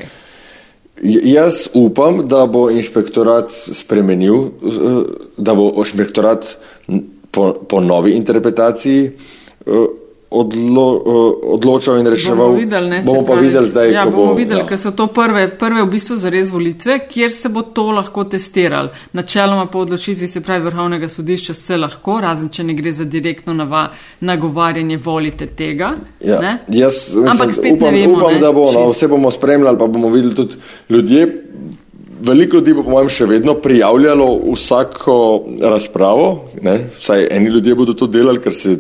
[1.03, 5.03] Jaz upam, da bo inšpektorat spremenil, uh,
[5.37, 6.57] da bo inšpektorat
[7.31, 9.11] po, po novi interpretaciji
[9.67, 9.87] uh,
[10.31, 12.49] odlo, uh, odločal in reševal.
[12.49, 14.67] Bomo videli, ne, bomo pa pravi, videli zdaj, ja, ko bomo bo, videli, ja.
[14.67, 18.91] ker so to prve, prve v bistvu zares volitve, kjer se bo to lahko testiralo.
[19.13, 23.55] Načeloma po odločitvi se pravi vrhovnega sodišča se lahko, razen če ne gre za direktno
[23.55, 23.87] nava,
[24.21, 25.95] nagovarjanje volite tega.
[26.21, 26.59] Ja.
[26.69, 28.19] Jaz, mislim, Ampak spet upam, ne vemo.
[28.19, 30.59] Upam, ne, da bo, no, vse bomo spremljali, pa bomo videli tudi
[30.91, 31.27] ljudje.
[32.27, 35.17] Veliko ljudi bo, po mojem, še vedno prijavljalo vsako
[35.63, 36.29] razpravo,
[36.63, 36.79] ne?
[36.99, 38.79] vsaj eni ljudje bodo to delali, ker se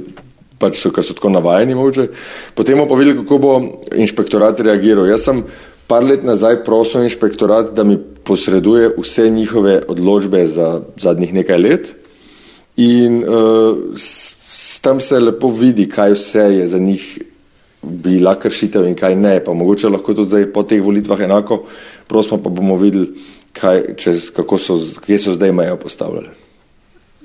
[0.58, 2.08] pač so, ker so tako navajeni mogoče.
[2.54, 3.54] Potem bomo pa videli, kako bo
[3.92, 5.08] inšpektorat reagiral.
[5.10, 5.44] Jaz sem
[5.86, 11.94] par let nazaj prosil inšpektorat, da mi posreduje vse njihove odločbe za zadnjih nekaj let
[12.76, 14.34] in uh, s,
[14.76, 17.18] s tam se lepo vidi, kaj vse je za njih
[17.82, 19.38] bila kršitev in kaj ne.
[19.44, 21.62] Pa mogoče lahko tudi zdaj po teh volitvah enako,
[22.08, 23.14] prosimo pa bomo videli,
[23.52, 26.28] kaj, čez, kako so, kje so zdaj mejo postavljali.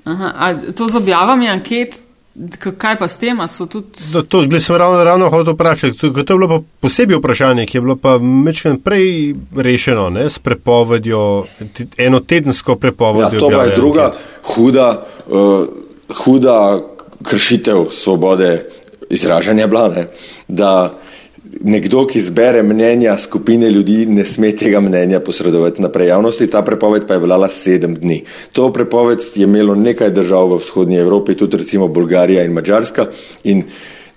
[0.03, 1.99] Aha, to z objavami anket
[2.77, 3.35] Kaj pa s tem?
[4.29, 5.97] To sem ravno, ravno hotel vprašati.
[5.97, 10.29] To, to je bilo pa posebej vprašanje, ki je bilo pa mečken prej rešeno ne,
[10.29, 11.45] s prepovedjo,
[11.97, 13.35] eno tedensko prepovedjo.
[13.35, 14.11] Ja, to pa je druga
[14.43, 14.87] huda,
[15.27, 15.67] uh,
[16.23, 16.79] huda
[17.23, 18.65] kršitev svobode
[19.09, 20.07] izražanja blane.
[20.47, 20.93] Da
[21.59, 26.47] nekdo, ki zbere mnenja skupine ljudi, ne sme tega mnenja posredovati naprej javnosti.
[26.47, 28.23] Ta prepoved pa je veljala sedem dni.
[28.53, 33.07] To prepoved je imelo nekaj držav v vzhodnji Evropi, tudi recimo Bolgarija in Mačarska.
[33.43, 33.63] In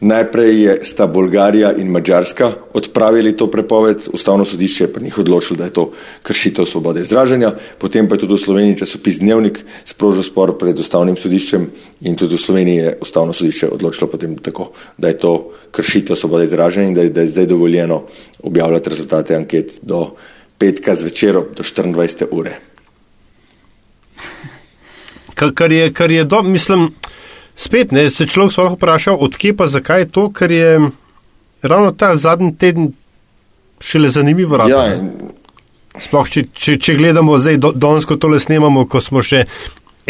[0.04, 5.64] Najprej je, sta Bolgarija in Mačarska odpravili to prepoved, ustavno sodišče pa njih odločilo, da
[5.64, 5.84] je to
[6.22, 11.16] kršitev svobode izražanja, potem pa je tudi v Sloveniji časopis Dnevnik sprožil spor pred ustavnim
[11.16, 11.64] sodiščem
[12.04, 15.32] in tudi v Sloveniji je ustavno sodišče odločilo potem tako, da je to
[15.72, 18.02] kršitev svobode izražanja in da je, da je zdaj dovoljeno
[18.42, 20.10] objavljati rezultate anket do
[20.58, 22.28] petka zvečer do 24.
[22.30, 22.58] ure.
[25.34, 26.90] Kar je, kar je do, mislim,
[27.56, 30.90] Spet ne, se človek lahko vpraša, odkje pa zakaj je to, ker je
[31.62, 32.92] ravno ta zadnji teden
[33.80, 34.56] šele zanimivo.
[34.56, 34.98] Rado, ja,
[35.94, 39.44] Sploh, če, če, če gledamo zdaj, do, danes, ko tole snemamo, ko smo še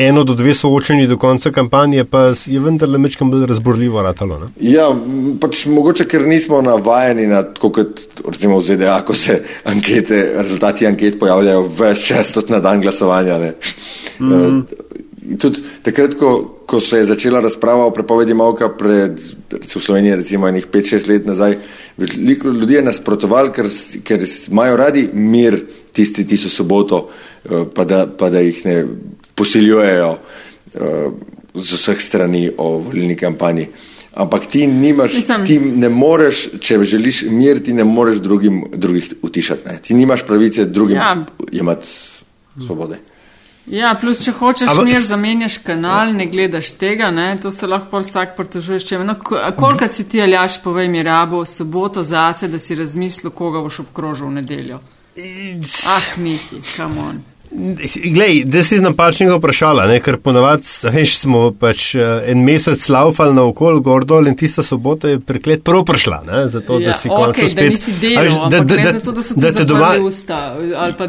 [0.01, 4.39] eno do dve soočeni do konca kampanje, pa je vendarle mečkam bolj razborljivo ratalo.
[4.41, 4.49] Ne?
[4.65, 4.89] Ja,
[5.41, 9.37] pač mogoče, ker nismo navajeni na to, kot recimo v ZDA, ko se
[9.71, 13.39] ankete, rezultati anket pojavljajo ves čas na dan glasovanja.
[14.19, 14.84] Mm -hmm
[15.41, 16.31] tudi takrat, ko,
[16.67, 21.09] ko se je začela razprava o prepovedi malka pred, recimo v Sloveniji, recimo enih 5-6
[21.09, 21.57] let nazaj,
[21.97, 23.69] veliko ljudi je nasprotoval, ker,
[24.05, 25.61] ker imajo radi mir
[25.95, 27.09] tisti, ki so soboto,
[27.45, 28.77] eh, pa da, pa da jih ne
[29.35, 31.13] posiljujejo uh,
[31.55, 33.67] z vseh strani o volilni kampanji.
[34.15, 35.47] Ampak ti nimaš, Mislim.
[35.47, 39.67] ti ne moreš, če želiš mir, ti ne moreš drugim, drugih utišati.
[39.67, 39.79] Ne?
[39.83, 41.27] Ti nimaš pravice drugim ja.
[41.53, 41.89] imati
[42.67, 43.01] svobode.
[43.67, 48.03] Ja, plus, če hočeš Aba, mir, zamenjaš kanal, ne gledaš tega, ne, to se lahko
[48.05, 48.99] vsak pritožuje.
[49.05, 49.17] No,
[49.57, 54.29] koliko si ti aljaš, povej mi, rabo soboto zase, da si razmislil, koga boš obkrožil
[54.29, 54.81] v nedeljo?
[55.89, 57.23] Ah, Miki, come on.
[58.05, 60.01] Glej, da si napačnega vprašala, ne?
[60.03, 60.67] ker ponavadi
[61.07, 65.63] smo pač uh, en mesec laufali na okol, gor dol in tista sobota je preklet
[65.65, 66.19] prvo prišla.
[66.27, 66.41] Ne?
[66.51, 67.65] Zato, ja, da si končno okay, spet.
[67.65, 69.93] Da nisi delal, veš, da, da, da, zato, da so da te doma.
[70.03, 70.41] Usta,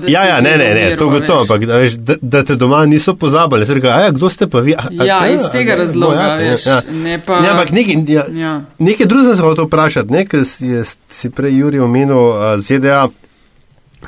[0.08, 3.16] ja, ja, ne, ne, ne, to gotovo, ampak da, veš, da, da te doma niso
[3.18, 3.66] pozabili.
[3.66, 4.76] Zdaj, a ja, kdo ste pa vi?
[4.78, 6.82] A, ja, a, iz tega a, razloga, a, veš, ja.
[7.04, 7.40] ne pa.
[7.42, 8.54] Ja, ampak nekaj, ja, ja.
[8.78, 10.28] nekaj drugega sem se hotel vprašati, ne?
[10.30, 10.70] ker si,
[11.10, 13.08] si prej Juri omenil uh, ZDA.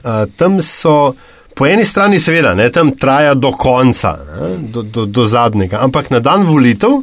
[0.03, 1.15] Uh, tam so.
[1.57, 6.11] Po eni strani, seveda, ne, tam traja do konca, ne, do, do, do zadnjega, ampak
[6.13, 7.01] na dan volitev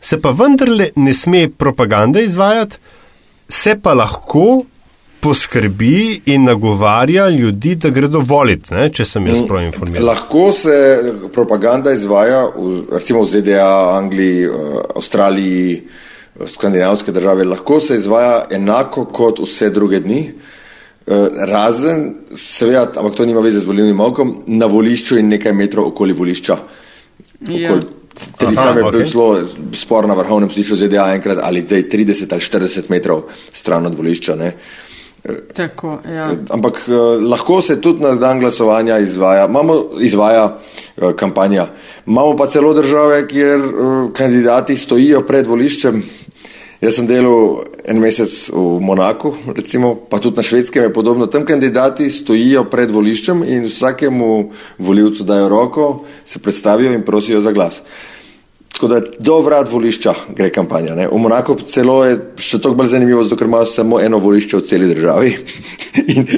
[0.00, 2.76] se pa vendarle ne sme propaganda izvajati,
[3.48, 4.64] se pa lahko
[5.20, 10.06] poskrbi in nagovarja ljudi, da gredo voliti, ne, če sem jaz mm, prav informiran.
[10.08, 10.76] Lahko se
[11.32, 18.46] propaganda izvaja v, recimo v ZDA, Angliji, eh, Avstraliji, eh, skandinavske države, lahko se izvaja
[18.56, 20.22] enako kot vse druge dni.
[20.24, 20.56] Eh,
[21.46, 26.14] razen, seveda, ampak to nima veze z volilnim okom, na volišču in nekaj metrov okoli
[26.16, 26.56] volišča.
[27.48, 27.72] Ja.
[27.72, 27.88] Okoli,
[28.46, 28.92] Aha, tam je okay.
[28.92, 29.28] bil zelo
[29.72, 34.36] spor na vrhovnem sodišču ZDA enkrat ali zdaj 30 ali 40 metrov stran od volišča.
[34.36, 34.52] Ne.
[35.24, 36.30] Eh, Tako, ja.
[36.32, 36.82] Eh, ampak
[37.22, 40.58] lahko se tudi na dan glasovanja izvaja, imamo, izvaja
[41.16, 41.66] kampanja.
[42.06, 43.60] Imamo pa celo države, kjer
[44.12, 46.02] kandidati stojijo pred voliščem
[46.80, 51.26] Jaz sem delal en mesec v Monaku, recimo, pa tudi na švedskem je podobno.
[51.26, 54.30] Tam kandidati stojijo pred voliščem in vsakemu
[54.78, 57.82] voljivcu dajo roko, se predstavijo in prosijo za glas.
[58.72, 60.94] Tako da do vrat volišča gre kampanja.
[60.94, 61.08] Ne?
[61.08, 64.66] V Monaku celo je še toliko bolj zanimivo, zato ker imajo samo eno volišče v
[64.68, 65.32] celi državi.
[66.14, 66.30] in...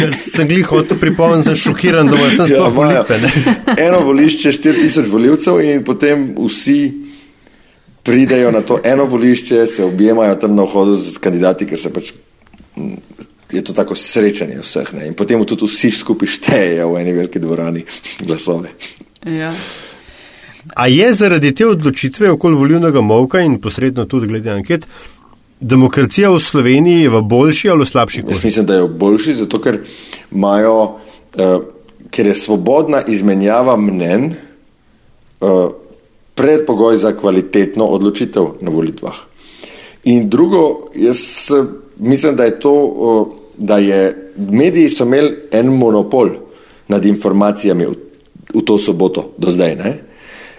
[0.00, 3.32] ja, sem jih hotel pripomniti, sem šokiran, da imajo tam sploh ja, volitve.
[3.86, 7.03] eno volišče, 4000 voljivcev in potem vsi
[8.04, 12.12] pridejo na to eno volišče, se objemajo tam na vhodu z kandidati, ker se pač
[13.52, 14.92] je to tako srečanje vseh.
[14.94, 15.06] Ne?
[15.06, 17.84] In potem tudi vsi skupaj štejejo v eni veliki dvorani
[18.26, 18.74] glasove.
[19.24, 19.54] Ja.
[20.76, 24.86] A je zaradi te odločitve okoli volilnega molka in posredno tudi glede anket,
[25.60, 28.36] demokracija v Sloveniji v boljši ali v slabši koži?
[28.36, 29.78] Jaz mislim, da je v boljši, zato ker
[30.32, 30.76] imajo,
[31.36, 31.54] uh,
[32.10, 34.32] ker je svobodna izmenjava mnen,
[35.40, 35.70] uh,
[36.34, 39.14] predpogoj za kvalitetno odločitev na volitvah.
[40.04, 41.50] In drugo, jaz
[41.96, 42.74] mislim, da je to,
[43.56, 46.30] da je mediji so imeli en monopol
[46.88, 47.94] nad informacijami v,
[48.54, 49.76] v to soboto do zdaj.
[49.76, 49.90] Ne?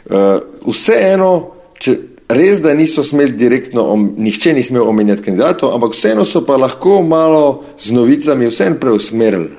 [0.10, 1.32] E, vseeno,
[1.80, 3.86] če res, da niso smeli direktno,
[4.18, 9.50] nihče ni smel omenjati kandidatov, ampak vseeno so pa lahko malo z novicami vseeno preusmerili.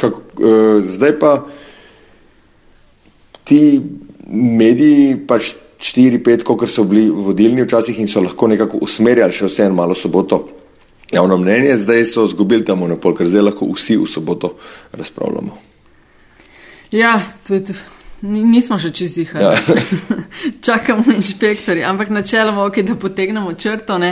[0.00, 1.32] Kak, uh, zdaj pa
[3.44, 3.80] ti
[4.30, 9.74] mediji, pač 4-5, kot so bili vodilni včasih in so lahko nekako usmerjali še vseeno
[9.74, 10.42] malo soboto.
[11.10, 14.52] Javno mnenje, zdaj so izgubili ta monopol, ker zdaj lahko vsi v soboto
[14.94, 15.56] razpravljamo.
[16.94, 17.16] Ja,
[17.46, 17.74] tudi
[18.20, 19.44] Nismo še čizihali.
[19.44, 19.76] Ja.
[20.66, 23.96] Čakamo inšpektori, ampak načeloma, ok, da potegnemo črto.
[23.98, 24.10] Ne,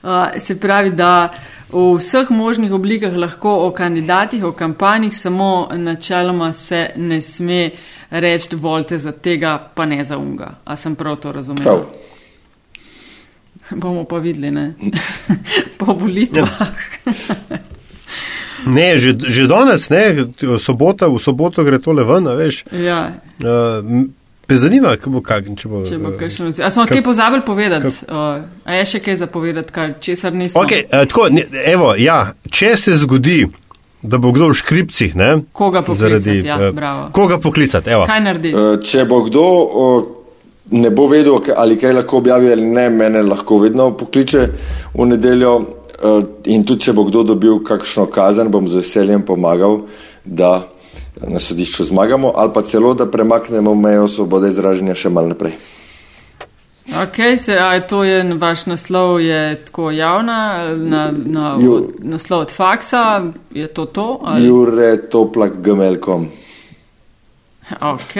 [0.00, 1.28] uh, se pravi, da
[1.72, 7.70] v vseh možnih oblikah lahko o kandidatih, o kampanjih, samo načeloma se ne sme
[8.10, 10.54] reči, volte za tega, pa ne za unga.
[10.64, 11.62] A sem prav to razumel?
[11.62, 11.84] Prav.
[13.70, 14.74] Bomo pa videli, ne?
[15.78, 16.60] po volitvah.
[17.06, 17.58] Ja.
[18.66, 20.28] Ne, že, že danes, ne,
[20.58, 22.64] sobota, v soboto gre tole ven, veš.
[22.76, 23.16] Ja.
[23.40, 24.10] Uh,
[24.50, 25.80] Me zanima, kako bo kak, če bo.
[25.86, 27.86] Če bo kakšno, a smo kak, kaj pozabili povedati?
[27.86, 30.64] Kak, uh, a je še kaj za povedati, kar česar nismo?
[30.64, 33.44] Okay, uh, tako, ne, evo, ja, če se zgodi,
[34.02, 35.32] da bo kdo v škripcih, ne?
[35.52, 36.40] Koga poklicati?
[36.46, 37.94] Ja, uh, koga poklicati?
[37.94, 38.08] Evo.
[38.10, 38.54] Kaj naredi?
[38.56, 40.14] Uh, če bo kdo uh,
[40.70, 44.48] ne bo vedel, ali kaj lahko objavi ali ne, mene lahko vedno pokliče
[44.94, 45.58] v nedeljo.
[46.00, 49.82] Eh, in tudi, če bo kdo dobil kakšno kazen, bom z veseljem pomagal,
[50.24, 50.62] da
[51.28, 55.56] na sodišču zmagamo, ali pa celo, da premaknemo mejo svobode izražanja še malo naprej.
[56.90, 61.84] Ok, se, a je to je vaš naslov, je tako javna, na, na, Ju, od,
[61.98, 63.22] naslov od faksa,
[63.54, 64.20] je to to?
[64.24, 64.46] Ali?
[64.46, 66.26] Jure Toplak Gmelkom.
[67.80, 68.16] Ok.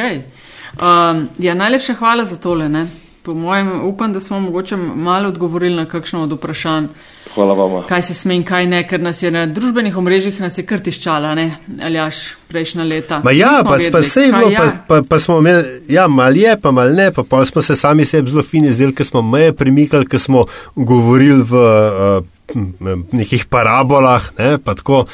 [0.79, 2.87] Um, ja, najlepša hvala za tole, ne?
[3.23, 6.87] Po mojem, upam, da smo mogoče malo odgovorili na kakšno od vprašanj.
[7.35, 7.83] Hvala vam.
[7.89, 11.35] Kaj se sme in kaj ne, ker nas je na družbenih omrežjih nas je krtiščala,
[11.35, 11.45] ne,
[11.83, 13.21] aljaš, prejšnja leta.
[13.25, 14.65] Ma ja, pa, pa se je bilo, ja?
[14.65, 17.77] pa, pa, pa smo imeli, ja, mal je, pa mal ne, pa, pa smo se
[17.77, 23.47] sami sebi zelo fini zdeli, ker smo meje premikali, ker smo govorili v uh, nekih
[23.53, 25.05] parabolah, ne, pa tako.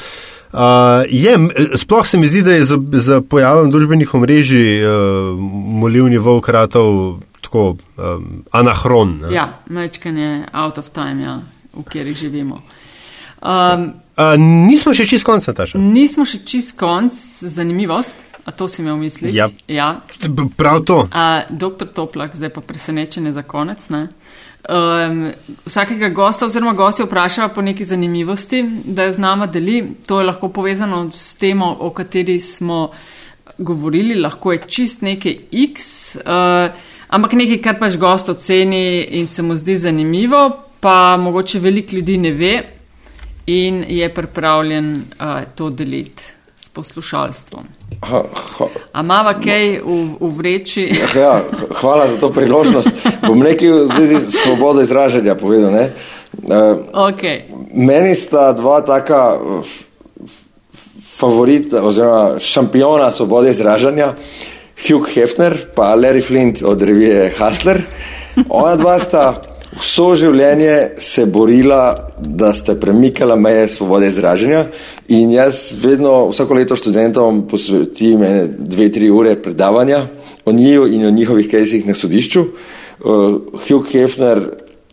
[0.47, 1.35] Uh, je,
[1.75, 5.35] sploh se mi zdi, da je za, za pojavom družbenih omrežij uh,
[5.83, 9.17] molivni volkratov tako um, anahron.
[9.23, 9.33] Ne?
[9.35, 11.39] Ja, mečken je out of time, ja,
[11.73, 12.61] v kateri živimo.
[13.41, 15.79] Um, uh, nismo še čist konc, Nataša.
[15.81, 17.15] Nismo še čist konc,
[17.47, 18.25] zanimivost.
[18.47, 19.33] A to si imel v mislih?
[19.35, 19.49] Ja.
[19.67, 19.99] ja.
[20.55, 21.01] Prav to.
[21.11, 23.83] A, doktor Toplak, zdaj pa presenečenje za konec.
[23.91, 25.33] Um,
[25.67, 29.81] vsakega gosta oziroma gostja vpraša po neki zanimivosti, da jo z nama deli.
[30.07, 32.93] To je lahko povezano s temo, o kateri smo
[33.57, 36.15] govorili, lahko je čist nekaj X.
[36.15, 36.71] Uh,
[37.09, 42.17] ampak nekaj, kar pač gost oceni in se mu zdi zanimivo, pa mogoče veliko ljudi
[42.17, 42.63] ne ve
[43.47, 46.23] in je pripravljen uh, to deliti
[46.59, 47.63] s poslušalstvom.
[48.93, 50.89] Amava kaj v, v vreči?
[51.15, 51.41] ja,
[51.79, 52.89] hvala za to priložnost.
[53.27, 55.71] Bom nekaj v zvezi s svobodo izražanja povedal.
[55.73, 55.87] Uh,
[56.93, 57.47] okay.
[57.73, 59.39] Meni sta dva taka
[61.17, 64.07] favorita oziroma šampiona svobode izražanja.
[64.07, 67.81] Uh, Hugh Hefner pa Larry Flint od revije Hustler.
[68.49, 69.23] Ona dva sta
[69.77, 71.81] vso življenje se borila,
[72.17, 74.67] da sta premikala meje svobode izražanja.
[75.17, 78.23] In jaz vedno, vsako leto študentom posvetim
[78.57, 80.03] dve, tri ure predavanja
[80.45, 82.45] o njiju in o njihovih kajsih na sodišču.
[82.99, 84.43] Uh, Hugh Hefner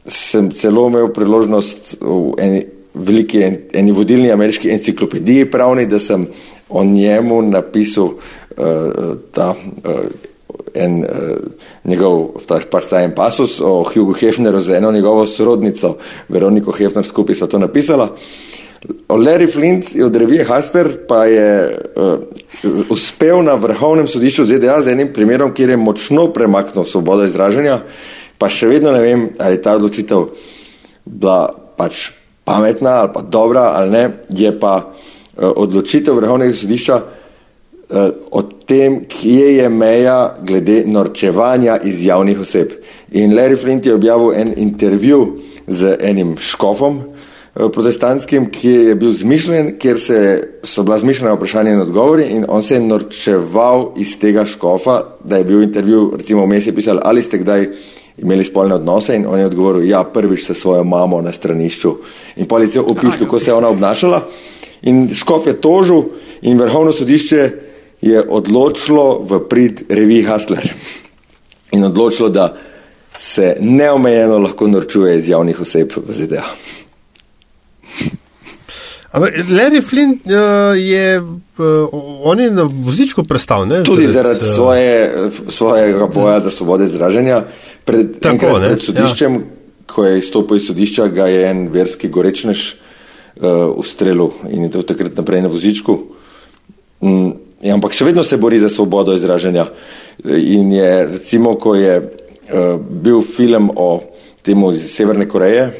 [0.06, 3.42] sem celo imel priložnost v eni veliki,
[3.72, 6.26] eni vodilni ameriški enciklopediji pravni, da sem
[6.68, 8.14] o njemu napisal
[9.32, 9.98] ta uh,
[10.74, 11.36] en uh,
[11.84, 12.28] njegov
[12.70, 15.96] part-time pasus o Hugo Hefneru z eno njegovo sorodnico,
[16.28, 18.10] Veroniko Hefner, skupaj sva to napisala.
[19.08, 22.18] O Larry Flint od revije Haster pa je uh,
[22.90, 27.80] uspel na vrhovnem sodišču ZDA z enim primerom, kjer je močno premaknil svobodo izražanja,
[28.38, 30.28] pa še vedno ne vem, ali je ta odločitev
[31.04, 32.10] bila pač
[32.44, 37.23] pametna ali pa dobra ali ne, je pa uh, odločitev vrhovnega sodišča uh, Eh,
[38.30, 42.72] o tem, kje je meja glede norčevanja iz javnih oseb.
[43.12, 49.12] In Larry Flint je objavil en intervju z enim škofom eh, protestantskim, ki je bil
[49.12, 50.20] zmišljen, kjer se,
[50.62, 55.37] so bila zmišljena vprašanja in odgovori in on se je norčeval iz tega škofa, da
[55.37, 57.68] je bil intervju, recimo vmes je pisal, ali ste kdaj
[58.18, 59.16] imeli spolne odnose?
[59.16, 61.94] In on je odgovoril, ja, prvič se svojo mamo na stranišču.
[62.37, 64.22] In policijo opis, kako se je ona obnašala.
[64.83, 66.02] In škof je tožil
[66.42, 67.50] in vrhovno sodišče
[68.04, 70.68] je odločilo v prid reviji Hustler
[71.72, 72.52] in odločilo, da
[73.16, 76.44] se neomejeno lahko norčuje iz javnih oseb v ZDA.
[79.48, 83.84] Larry Flint uh, je, uh, on je na vozičku prestal, ne?
[83.86, 85.12] Tudi zaradi uh, svoje,
[85.48, 87.44] svojega boja za svobodo izražanja.
[87.84, 89.86] Pred, tako, pred sodiščem, ja.
[89.86, 94.82] ko je izstopil iz sodišča, ga je en verski gorečnež uh, ustrelil in je to
[94.82, 95.98] takrat naprej na vozičku.
[97.04, 99.65] Mm, Ja, ampak še vedno se bori za svobodo izražanja.
[100.29, 104.02] In je, recimo, ko je uh, bil film o
[104.44, 105.71] temu iz Severne Koreje,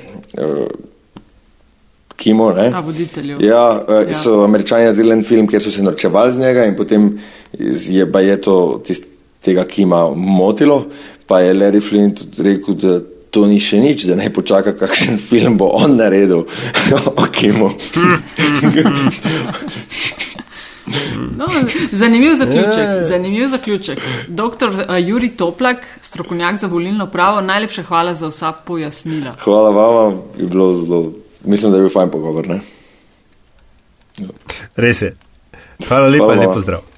[0.41, 0.65] uh,
[2.17, 2.71] Kimo, ne?
[2.73, 3.37] A, voditelju.
[3.45, 4.17] Ja, uh, ja.
[4.17, 7.11] so američani naredili en film, kjer so se norčevali z njega in potem
[7.59, 9.11] je, je to tist,
[9.45, 10.87] tega Kima motilo,
[11.27, 13.01] pa je Larry Flint rekel, da
[13.35, 16.47] to ni še nič, da ne počaka, kakšen film bo on naredil
[17.21, 17.75] o Kimu.
[21.37, 21.47] No,
[21.93, 23.09] zanimiv zaključek.
[23.09, 23.99] Zanimiv zaključek.
[24.29, 29.37] Doktor uh, Juri Toplak, strokovnjak za volilno pravo, najlepša hvala za vsa pojasnila.
[29.45, 31.13] Hvala vam, je bilo zelo,
[31.45, 32.49] mislim, da je bil fajn pogovor.
[32.49, 32.61] Ne?
[34.77, 35.17] Res je.
[35.89, 36.94] Hvala lepa in lepo zdrav.